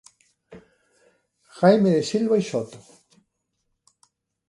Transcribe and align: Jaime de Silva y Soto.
Jaime 1.59 1.91
de 1.91 2.01
Silva 2.01 2.35
y 2.39 2.41
Soto. 2.41 2.79